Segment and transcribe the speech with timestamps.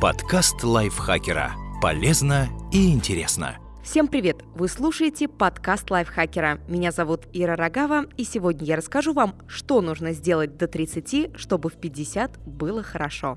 [0.00, 1.52] Подкаст лайфхакера.
[1.82, 3.58] Полезно и интересно.
[3.82, 4.42] Всем привет!
[4.54, 6.58] Вы слушаете подкаст лайфхакера.
[6.68, 11.68] Меня зовут Ира Рогава, и сегодня я расскажу вам, что нужно сделать до 30, чтобы
[11.68, 13.36] в 50 было хорошо.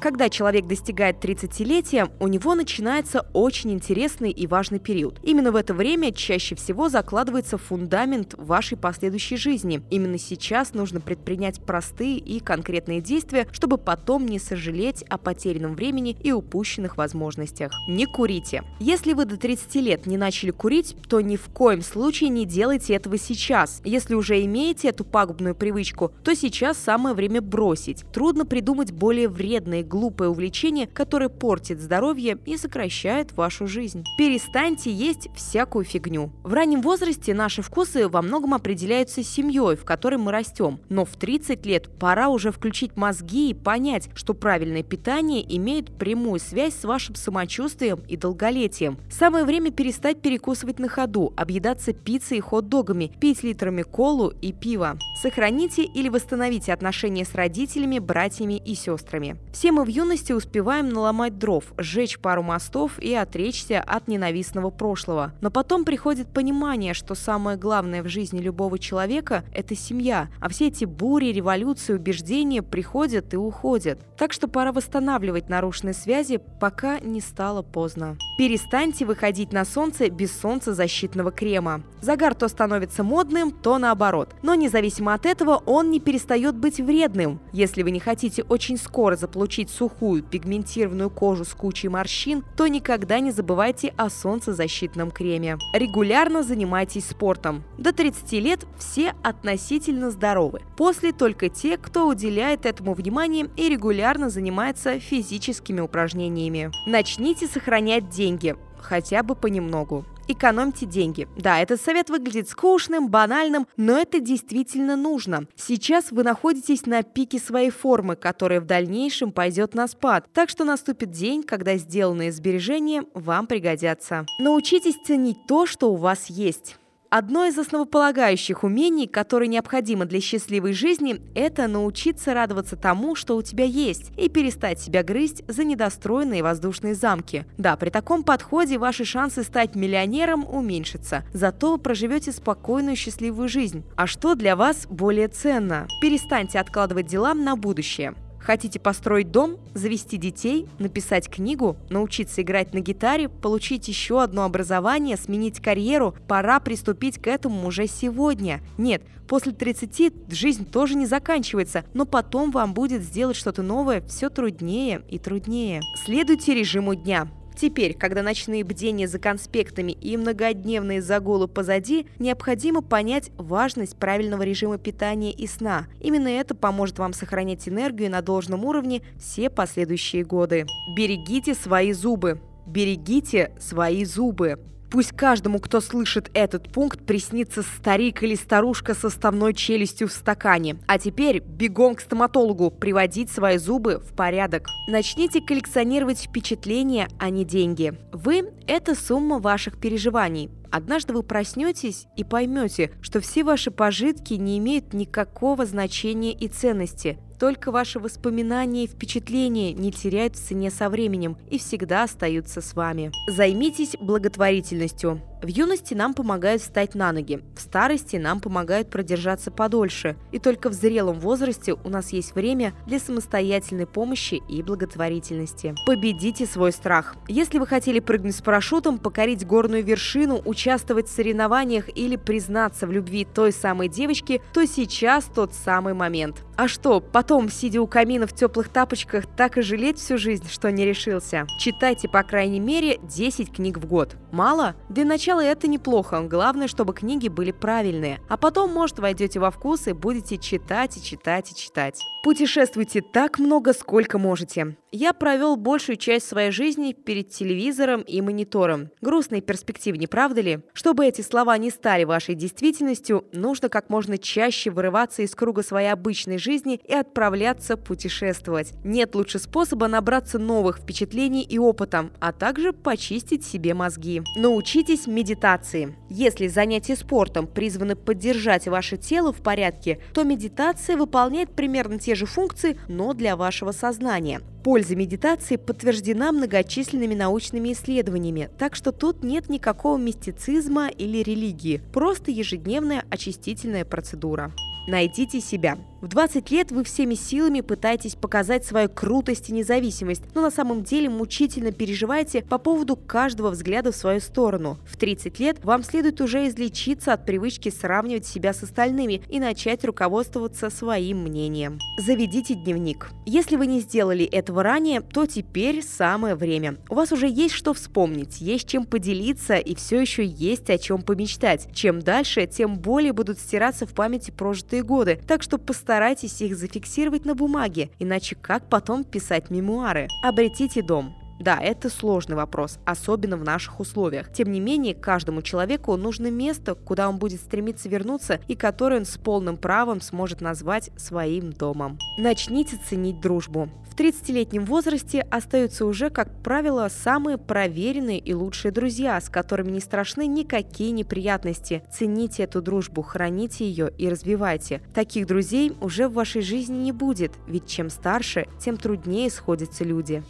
[0.00, 5.18] Когда человек достигает 30-летия, у него начинается очень интересный и важный период.
[5.22, 9.82] Именно в это время чаще всего закладывается фундамент вашей последующей жизни.
[9.90, 16.16] Именно сейчас нужно предпринять простые и конкретные действия, чтобы потом не сожалеть о потерянном времени
[16.22, 17.72] и упущенных возможностях.
[17.88, 18.64] Не курите.
[18.78, 22.94] Если вы до 30 лет не начали курить, то ни в коем случае не делайте
[22.94, 23.80] этого сейчас.
[23.82, 28.04] Если уже имеете эту пагубную привычку, то сейчас самое время бросить.
[28.12, 34.04] Трудно придумать более вредные глупое увлечение, которое портит здоровье и сокращает вашу жизнь.
[34.18, 36.30] Перестаньте есть всякую фигню.
[36.44, 40.80] В раннем возрасте наши вкусы во многом определяются семьей, в которой мы растем.
[40.90, 46.40] Но в 30 лет пора уже включить мозги и понять, что правильное питание имеет прямую
[46.40, 48.98] связь с вашим самочувствием и долголетием.
[49.10, 54.98] Самое время перестать перекусывать на ходу, объедаться пиццей и хот-догами, пить литрами колу и пива.
[55.22, 59.36] Сохраните или восстановите отношения с родителями, братьями и сестрами.
[59.52, 65.34] Все мы в юности успеваем наломать дров, сжечь пару мостов и отречься от ненавистного прошлого.
[65.42, 70.68] Но потом приходит понимание, что самое главное в жизни любого человека– это семья, а все
[70.68, 74.00] эти бури, революции, убеждения приходят и уходят.
[74.16, 78.16] Так что пора восстанавливать нарушенные связи, пока не стало поздно.
[78.38, 81.82] Перестаньте выходить на солнце без солнцезащитного крема.
[82.00, 84.34] Загар то становится модным, то наоборот.
[84.40, 87.40] Но независимо от этого, он не перестает быть вредным.
[87.52, 93.20] Если вы не хотите очень скоро заполучить сухую пигментированную кожу с кучей морщин, то никогда
[93.20, 95.58] не забывайте о солнцезащитном креме.
[95.72, 97.62] Регулярно занимайтесь спортом.
[97.78, 100.62] До 30 лет все относительно здоровы.
[100.76, 106.70] После только те, кто уделяет этому внимание и регулярно занимается физическими упражнениями.
[106.86, 110.04] Начните сохранять деньги, хотя бы понемногу.
[110.28, 111.28] Экономьте деньги.
[111.36, 115.46] Да, этот совет выглядит скучным, банальным, но это действительно нужно.
[115.54, 120.26] Сейчас вы находитесь на пике своей формы, которая в дальнейшем пойдет на спад.
[120.32, 124.26] Так что наступит день, когда сделанные сбережения вам пригодятся.
[124.40, 126.76] Научитесь ценить то, что у вас есть.
[127.18, 133.42] Одно из основополагающих умений, которое необходимо для счастливой жизни, это научиться радоваться тому, что у
[133.42, 137.46] тебя есть, и перестать себя грызть за недостроенные воздушные замки.
[137.56, 143.82] Да, при таком подходе ваши шансы стать миллионером уменьшатся, зато вы проживете спокойную счастливую жизнь.
[143.96, 145.88] А что для вас более ценно?
[146.02, 148.14] Перестаньте откладывать дела на будущее.
[148.46, 155.16] Хотите построить дом, завести детей, написать книгу, научиться играть на гитаре, получить еще одно образование,
[155.16, 156.14] сменить карьеру?
[156.28, 158.60] Пора приступить к этому уже сегодня.
[158.78, 164.30] Нет, после 30 жизнь тоже не заканчивается, но потом вам будет сделать что-то новое все
[164.30, 165.80] труднее и труднее.
[166.04, 167.26] Следуйте режиму дня.
[167.56, 174.76] Теперь, когда ночные бдения за конспектами и многодневные загулы позади, необходимо понять важность правильного режима
[174.76, 175.86] питания и сна.
[176.00, 180.66] Именно это поможет вам сохранять энергию на должном уровне все последующие годы.
[180.94, 182.42] Берегите свои зубы.
[182.66, 184.58] Берегите свои зубы.
[184.90, 190.78] Пусть каждому, кто слышит этот пункт, приснится старик или старушка со ставной челюстью в стакане.
[190.86, 194.68] А теперь бегом к стоматологу, приводить свои зубы в порядок.
[194.88, 197.94] Начните коллекционировать впечатления, а не деньги.
[198.12, 200.50] Вы– это сумма ваших переживаний.
[200.70, 207.18] Однажды вы проснетесь и поймете, что все ваши пожитки не имеют никакого значения и ценности.
[207.38, 212.74] Только ваши воспоминания и впечатления не теряют в цене со временем и всегда остаются с
[212.74, 213.12] вами.
[213.28, 215.20] Займитесь благотворительностью.
[215.42, 220.70] В юности нам помогают встать на ноги, в старости нам помогают продержаться подольше, и только
[220.70, 225.74] в зрелом возрасте у нас есть время для самостоятельной помощи и благотворительности.
[225.86, 227.16] Победите свой страх.
[227.28, 232.92] Если вы хотели прыгнуть с парашютом, покорить горную вершину, участвовать в соревнованиях или признаться в
[232.92, 236.44] любви той самой девочки, то сейчас тот самый момент.
[236.56, 240.70] А что, потом, сидя у камина в теплых тапочках, так и жалеть всю жизнь, что
[240.70, 241.44] не решился?
[241.58, 244.16] Читайте, по крайней мере, 10 книг в год.
[244.30, 244.76] Мало?
[244.88, 248.20] Для начала это неплохо, главное, чтобы книги были правильные.
[248.28, 252.00] А потом, может, войдете во вкус и будете читать и читать и читать.
[252.22, 254.76] Путешествуйте так много, сколько можете.
[254.90, 258.90] Я провел большую часть своей жизни перед телевизором и монитором.
[259.00, 260.60] Грустные перспективы, не правда ли?
[260.72, 265.88] Чтобы эти слова не стали вашей действительностью, нужно как можно чаще вырываться из круга своей
[265.88, 268.74] обычной жизни и отправляться путешествовать.
[268.84, 274.20] Нет лучше способа набраться новых впечатлений и опыта, а также почистить себе мозги.
[274.36, 275.96] Научитесь медитации.
[276.10, 282.26] Если занятия спортом призваны поддержать ваше тело в порядке, то медитация выполняет примерно те же
[282.26, 284.42] функции, но для вашего сознания.
[284.62, 292.30] Польза медитации подтверждена многочисленными научными исследованиями, так что тут нет никакого мистицизма или религии, просто
[292.30, 294.52] ежедневная очистительная процедура.
[294.86, 295.78] Найдите себя.
[296.02, 300.84] В 20 лет вы всеми силами пытаетесь показать свою крутость и независимость, но на самом
[300.84, 304.76] деле мучительно переживаете по поводу каждого взгляда в свою сторону.
[304.86, 309.86] В 30 лет вам следует уже излечиться от привычки сравнивать себя с остальными и начать
[309.86, 311.78] руководствоваться своим мнением.
[311.98, 313.08] Заведите дневник.
[313.24, 316.76] Если вы не сделали этого ранее, то теперь самое время.
[316.90, 321.00] У вас уже есть что вспомнить, есть чем поделиться и все еще есть о чем
[321.00, 321.68] помечтать.
[321.72, 325.56] Чем дальше, тем более будут стираться в памяти прожитые годы, так что
[325.96, 330.08] постарайтесь их зафиксировать на бумаге, иначе как потом писать мемуары?
[330.22, 331.25] Обретите дом.
[331.38, 334.32] Да, это сложный вопрос, особенно в наших условиях.
[334.32, 339.04] Тем не менее, каждому человеку нужно место, куда он будет стремиться вернуться и которое он
[339.04, 341.98] с полным правом сможет назвать своим домом.
[342.18, 343.68] Начните ценить дружбу.
[343.90, 349.80] В 30-летнем возрасте остаются уже, как правило, самые проверенные и лучшие друзья, с которыми не
[349.80, 351.82] страшны никакие неприятности.
[351.90, 354.82] Цените эту дружбу, храните ее и развивайте.
[354.94, 360.22] Таких друзей уже в вашей жизни не будет, ведь чем старше, тем труднее сходятся люди.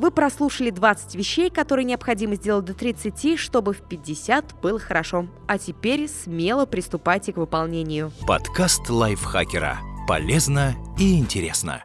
[0.00, 5.26] Вы прослушали 20 вещей, которые необходимо сделать до 30, чтобы в 50 было хорошо.
[5.46, 8.10] А теперь смело приступайте к выполнению.
[8.26, 9.78] Подкаст лайфхакера.
[10.08, 11.84] Полезно и интересно.